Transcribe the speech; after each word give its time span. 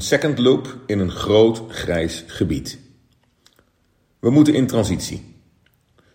Een 0.00 0.06
second 0.06 0.38
loop 0.38 0.76
in 0.86 0.98
een 0.98 1.10
groot 1.10 1.62
grijs 1.68 2.24
gebied. 2.26 2.78
We 4.18 4.30
moeten 4.30 4.54
in 4.54 4.66
transitie. 4.66 5.42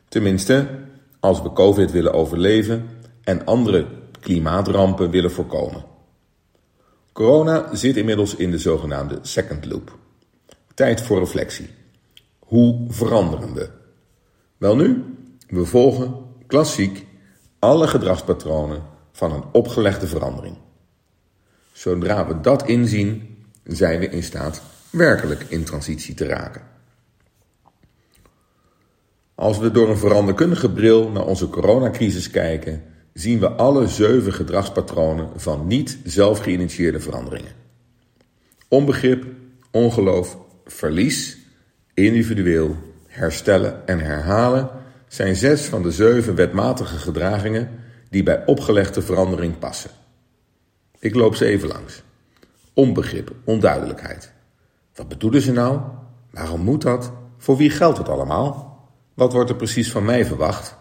Tenminste, 0.08 0.68
als 1.20 1.42
we 1.42 1.54
COVID 1.54 1.92
willen 1.92 2.14
overleven 2.14 2.90
en 3.24 3.46
andere 3.46 3.88
klimaatrampen 4.20 5.10
willen 5.10 5.32
voorkomen. 5.32 5.86
Corona 7.12 7.76
zit 7.76 7.98
inmiddels 7.98 8.36
in 8.36 8.52
de 8.52 8.58
zogenaamde 8.58 9.20
second 9.22 9.66
loop. 9.66 9.98
Tijd 10.74 11.02
voor 11.02 11.20
reflectie. 11.20 11.70
Hoe 12.40 12.86
veranderen 12.88 13.54
we? 13.54 13.70
Welnu, 14.58 15.04
we 15.48 15.66
volgen 15.66 16.16
klassiek 16.48 17.08
alle 17.60 17.88
gedragspatronen 17.88 18.84
van 19.12 19.32
een 19.32 19.44
opgelegde 19.52 20.08
verandering. 20.08 20.58
Zodra 21.72 22.28
we 22.28 22.42
dat 22.42 22.68
inzien, 22.68 23.34
zijn 23.66 24.00
we 24.00 24.10
in 24.10 24.24
staat 24.24 24.62
werkelijk 24.90 25.46
in 25.48 25.64
transitie 25.64 26.14
te 26.14 26.26
raken. 26.26 26.62
Als 29.36 29.58
we 29.58 29.72
door 29.72 29.90
een 29.90 29.98
veranderkundige 29.98 30.72
bril 30.72 31.10
naar 31.10 31.26
onze 31.26 31.50
coronacrisis 31.50 32.30
kijken, 32.30 32.84
zien 33.14 33.40
we 33.40 33.50
alle 33.50 33.88
zeven 33.88 34.34
gedragspatronen 34.34 35.30
van 35.36 35.68
niet 35.68 35.98
zelf 36.04 36.40
geïnitieerde 36.40 37.00
veranderingen. 37.00 37.52
Onbegrip, 38.68 39.26
ongeloof, 39.72 40.38
verlies, 40.66 41.38
individueel, 41.94 42.76
herstellen 43.08 43.88
en 43.88 44.00
herhalen 44.00 44.70
zijn 45.08 45.36
zes 45.36 45.62
van 45.62 45.84
de 45.84 45.92
zeven 45.92 46.36
wetmatige 46.36 46.98
gedragingen 46.98 47.70
die 48.10 48.24
bij 48.24 48.46
opgelegde 48.46 49.02
verandering 49.02 49.60
passen. 49.60 49.92
Ik 51.00 51.16
loop 51.16 51.36
ze 51.36 51.46
even 51.46 51.68
langs. 51.68 52.04
Onbegrip, 52.76 53.36
onduidelijkheid. 53.44 54.32
Wat 54.96 55.08
bedoelen 55.08 55.42
ze 55.42 55.52
nou? 55.52 55.82
Waarom 56.32 56.62
moet 56.62 56.82
dat? 56.82 57.12
Voor 57.38 57.58
wie 57.58 57.70
geldt 57.70 57.98
het 57.98 58.10
allemaal? 58.10 58.80
Wat 59.14 59.34
wordt 59.34 59.50
er 59.50 59.56
precies 59.56 59.92
van 59.92 60.06
mij 60.06 60.26
verwacht? 60.26 60.78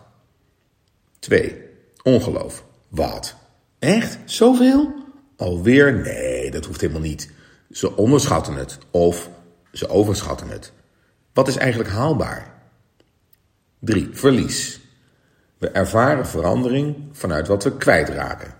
2. 1.18 1.62
Ongeloof. 2.02 2.64
Wat? 2.88 3.36
Echt? 3.78 4.18
Zoveel? 4.24 4.94
Alweer? 5.36 5.92
Nee, 5.92 6.50
dat 6.50 6.64
hoeft 6.64 6.80
helemaal 6.80 7.02
niet. 7.02 7.30
Ze 7.70 7.96
onderschatten 7.96 8.54
het 8.54 8.78
of 8.90 9.30
ze 9.72 9.88
overschatten 9.88 10.48
het. 10.48 10.72
Wat 11.32 11.48
is 11.48 11.56
eigenlijk 11.56 11.90
haalbaar? 11.90 12.62
3. 13.78 14.08
Verlies. 14.12 14.80
We 15.58 15.68
ervaren 15.68 16.26
verandering 16.26 16.96
vanuit 17.12 17.48
wat 17.48 17.64
we 17.64 17.76
kwijtraken. 17.76 18.54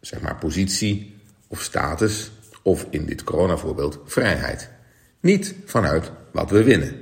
Zeg 0.00 0.20
maar 0.20 0.36
positie 0.36 1.20
of 1.48 1.60
status 1.60 2.30
of 2.62 2.86
in 2.90 3.06
dit 3.06 3.24
coronavoorbeeld 3.24 3.98
vrijheid. 4.04 4.70
Niet 5.20 5.54
vanuit 5.64 6.10
wat 6.32 6.50
we 6.50 6.62
winnen. 6.62 6.96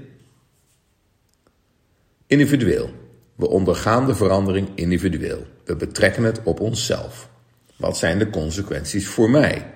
Individueel. 2.26 2.90
We 3.34 3.48
ondergaan 3.48 4.06
de 4.06 4.14
verandering 4.14 4.68
individueel. 4.74 5.46
We 5.64 5.76
betrekken 5.76 6.22
het 6.22 6.40
op 6.42 6.60
onszelf. 6.60 7.30
Wat 7.76 7.96
zijn 7.96 8.18
de 8.18 8.30
consequenties 8.30 9.08
voor 9.08 9.30
mij? 9.30 9.70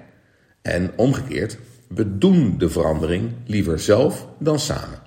En 0.63 0.93
omgekeerd, 0.97 1.59
we 1.89 2.19
doen 2.19 2.59
de 2.59 2.69
verandering 2.69 3.33
liever 3.47 3.79
zelf 3.79 4.29
dan 4.39 4.59
samen. 4.61 5.03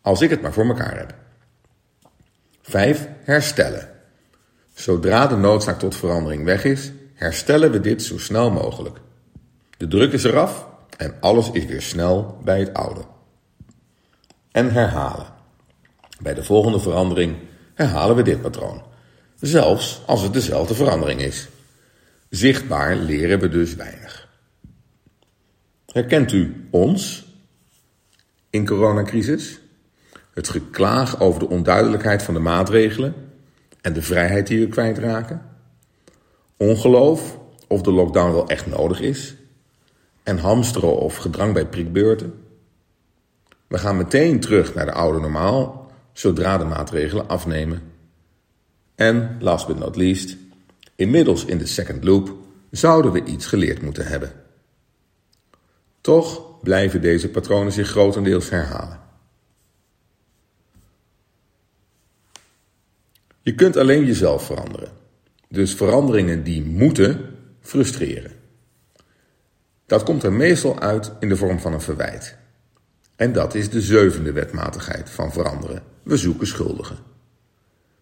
Als 0.00 0.20
ik 0.20 0.30
het 0.30 0.42
maar 0.42 0.52
voor 0.52 0.66
elkaar 0.66 0.98
heb. 0.98 1.14
5. 2.62 3.08
Herstellen. 3.22 3.88
Zodra 4.74 5.26
de 5.26 5.36
noodzaak 5.36 5.78
tot 5.78 5.96
verandering 5.96 6.44
weg 6.44 6.64
is, 6.64 6.92
herstellen 7.14 7.70
we 7.70 7.80
dit 7.80 8.02
zo 8.02 8.18
snel 8.18 8.50
mogelijk. 8.50 9.00
De 9.78 9.88
druk 9.88 10.12
is 10.12 10.24
eraf 10.24 10.66
en 10.96 11.14
alles 11.20 11.50
is 11.50 11.64
weer 11.64 11.82
snel 11.82 12.38
bij 12.44 12.58
het 12.58 12.74
oude. 12.74 13.00
En 14.50 14.72
herhalen. 14.72 15.26
Bij 16.20 16.34
de 16.34 16.44
volgende 16.44 16.80
verandering 16.80 17.36
herhalen 17.74 18.16
we 18.16 18.22
dit 18.22 18.40
patroon, 18.40 18.82
zelfs 19.40 20.02
als 20.06 20.22
het 20.22 20.32
dezelfde 20.32 20.74
verandering 20.74 21.20
is. 21.20 21.48
Zichtbaar 22.28 22.96
leren 22.96 23.40
we 23.40 23.48
dus 23.48 23.74
weinig. 23.74 24.28
Herkent 25.86 26.32
u 26.32 26.68
ons 26.70 27.26
in 28.50 28.66
coronacrisis? 28.66 29.60
Het 30.34 30.48
geklaag 30.48 31.20
over 31.20 31.40
de 31.40 31.48
onduidelijkheid 31.48 32.22
van 32.22 32.34
de 32.34 32.40
maatregelen 32.40 33.14
en 33.80 33.92
de 33.92 34.02
vrijheid 34.02 34.46
die 34.46 34.60
we 34.60 34.68
kwijtraken? 34.68 35.42
Ongeloof 36.56 37.38
of 37.66 37.82
de 37.82 37.92
lockdown 37.92 38.32
wel 38.32 38.48
echt 38.48 38.66
nodig 38.66 39.00
is? 39.00 39.37
En 40.28 40.38
hamsteren 40.38 40.98
of 40.98 41.16
gedrang 41.16 41.52
bij 41.52 41.66
prikbeurten? 41.66 42.44
We 43.66 43.78
gaan 43.78 43.96
meteen 43.96 44.40
terug 44.40 44.74
naar 44.74 44.86
de 44.86 44.92
oude 44.92 45.20
normaal 45.20 45.90
zodra 46.12 46.58
de 46.58 46.64
maatregelen 46.64 47.28
afnemen. 47.28 47.82
En 48.94 49.36
last 49.40 49.66
but 49.66 49.78
not 49.78 49.96
least, 49.96 50.36
inmiddels 50.96 51.44
in 51.44 51.58
de 51.58 51.66
second 51.66 52.04
loop 52.04 52.36
zouden 52.70 53.12
we 53.12 53.24
iets 53.24 53.46
geleerd 53.46 53.82
moeten 53.82 54.06
hebben. 54.06 54.32
Toch 56.00 56.60
blijven 56.60 57.00
deze 57.00 57.28
patronen 57.28 57.72
zich 57.72 57.88
grotendeels 57.88 58.50
herhalen. 58.50 59.00
Je 63.42 63.54
kunt 63.54 63.76
alleen 63.76 64.04
jezelf 64.04 64.44
veranderen. 64.44 64.90
Dus 65.48 65.74
veranderingen 65.74 66.44
die 66.44 66.64
moeten, 66.64 67.36
frustreren. 67.60 68.37
Dat 69.88 70.02
komt 70.02 70.22
er 70.22 70.32
meestal 70.32 70.80
uit 70.80 71.12
in 71.20 71.28
de 71.28 71.36
vorm 71.36 71.58
van 71.58 71.72
een 71.72 71.80
verwijt. 71.80 72.36
En 73.16 73.32
dat 73.32 73.54
is 73.54 73.70
de 73.70 73.80
zevende 73.80 74.32
wetmatigheid 74.32 75.10
van 75.10 75.32
veranderen. 75.32 75.82
We 76.02 76.16
zoeken 76.16 76.46
schuldigen. 76.46 76.98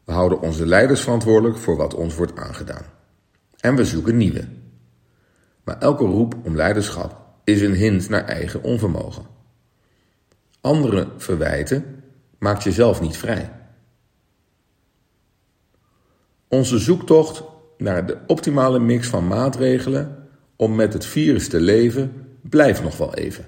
We 0.04 0.12
houden 0.12 0.40
onze 0.40 0.66
leiders 0.66 1.00
verantwoordelijk 1.00 1.58
voor 1.58 1.76
wat 1.76 1.94
ons 1.94 2.14
wordt 2.14 2.38
aangedaan. 2.38 2.84
En 3.60 3.76
we 3.76 3.84
zoeken 3.84 4.16
nieuwe. 4.16 4.44
Maar 5.64 5.78
elke 5.78 6.04
roep 6.04 6.34
om 6.42 6.56
leiderschap 6.56 7.24
is 7.44 7.60
een 7.60 7.74
hint 7.74 8.08
naar 8.08 8.24
eigen 8.24 8.62
onvermogen. 8.62 9.26
Andere 10.60 11.08
verwijten 11.16 12.02
maakt 12.38 12.62
jezelf 12.62 13.00
niet 13.00 13.16
vrij. 13.16 13.52
Onze 16.48 16.78
zoektocht 16.78 17.42
naar 17.78 18.06
de 18.06 18.18
optimale 18.26 18.78
mix 18.78 19.08
van 19.08 19.26
maatregelen 19.26 20.25
om 20.56 20.74
met 20.74 20.92
het 20.92 21.06
virus 21.06 21.48
te 21.48 21.60
leven 21.60 22.12
blijft 22.40 22.82
nog 22.82 22.96
wel 22.96 23.14
even. 23.14 23.46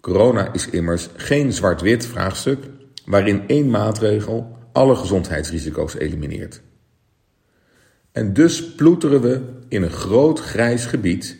Corona 0.00 0.52
is 0.52 0.68
immers 0.70 1.08
geen 1.16 1.52
zwart-wit 1.52 2.06
vraagstuk 2.06 2.64
waarin 3.04 3.48
één 3.48 3.70
maatregel 3.70 4.58
alle 4.72 4.96
gezondheidsrisico's 4.96 5.94
elimineert. 5.94 6.62
En 8.12 8.32
dus 8.32 8.74
ploeteren 8.74 9.20
we 9.20 9.40
in 9.68 9.82
een 9.82 9.90
groot 9.90 10.40
grijs 10.40 10.84
gebied 10.84 11.36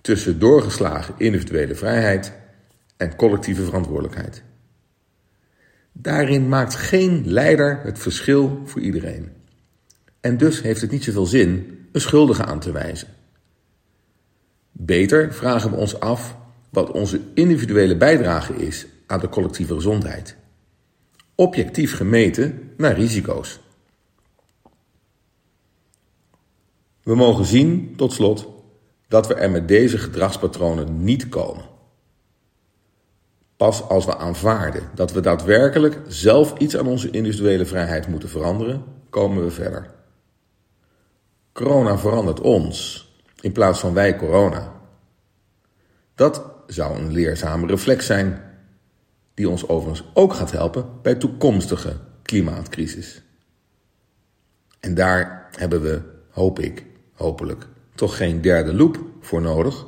tussen 0.00 0.38
doorgeslagen 0.38 1.14
individuele 1.18 1.74
vrijheid 1.74 2.32
en 2.96 3.16
collectieve 3.16 3.62
verantwoordelijkheid. 3.62 4.42
Daarin 5.92 6.48
maakt 6.48 6.74
geen 6.74 7.22
leider 7.26 7.80
het 7.82 7.98
verschil 7.98 8.60
voor 8.64 8.80
iedereen. 8.80 9.28
En 10.20 10.36
dus 10.36 10.62
heeft 10.62 10.80
het 10.80 10.90
niet 10.90 11.04
zoveel 11.04 11.26
zin 11.26 11.78
een 11.92 12.00
schuldige 12.00 12.44
aan 12.44 12.60
te 12.60 12.72
wijzen. 12.72 13.08
Beter 14.76 15.34
vragen 15.34 15.70
we 15.70 15.76
ons 15.76 16.00
af 16.00 16.36
wat 16.70 16.90
onze 16.90 17.20
individuele 17.34 17.96
bijdrage 17.96 18.56
is 18.56 18.86
aan 19.06 19.20
de 19.20 19.28
collectieve 19.28 19.74
gezondheid. 19.74 20.36
Objectief 21.34 21.96
gemeten 21.96 22.72
naar 22.76 22.94
risico's. 22.94 23.60
We 27.02 27.14
mogen 27.14 27.44
zien, 27.44 27.96
tot 27.96 28.12
slot, 28.12 28.48
dat 29.08 29.26
we 29.26 29.34
er 29.34 29.50
met 29.50 29.68
deze 29.68 29.98
gedragspatronen 29.98 31.04
niet 31.04 31.28
komen. 31.28 31.64
Pas 33.56 33.82
als 33.88 34.04
we 34.04 34.16
aanvaarden 34.16 34.90
dat 34.94 35.12
we 35.12 35.20
daadwerkelijk 35.20 36.00
zelf 36.08 36.58
iets 36.58 36.76
aan 36.76 36.86
onze 36.86 37.10
individuele 37.10 37.66
vrijheid 37.66 38.08
moeten 38.08 38.28
veranderen, 38.28 38.84
komen 39.10 39.44
we 39.44 39.50
verder. 39.50 39.90
Corona 41.52 41.98
verandert 41.98 42.40
ons 42.40 43.08
in 43.44 43.52
plaats 43.52 43.80
van 43.80 43.94
wij 43.94 44.16
corona. 44.16 44.72
Dat 46.14 46.44
zou 46.66 46.98
een 46.98 47.12
leerzame 47.12 47.66
reflex 47.66 48.06
zijn, 48.06 48.42
die 49.34 49.48
ons 49.48 49.68
overigens 49.68 50.10
ook 50.14 50.32
gaat 50.32 50.50
helpen 50.50 50.86
bij 51.02 51.14
toekomstige 51.14 51.96
klimaatcrisis. 52.22 53.22
En 54.80 54.94
daar 54.94 55.48
hebben 55.56 55.82
we, 55.82 56.02
hoop 56.30 56.58
ik, 56.58 56.84
hopelijk, 57.12 57.66
toch 57.94 58.16
geen 58.16 58.40
derde 58.40 58.74
loop 58.74 58.98
voor 59.20 59.40
nodig, 59.40 59.86